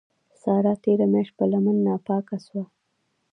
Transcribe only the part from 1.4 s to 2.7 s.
لمن ناپاکه سوه.